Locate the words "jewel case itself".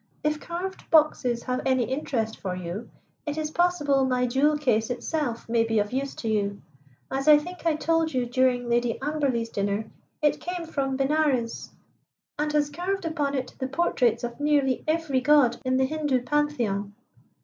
4.25-5.47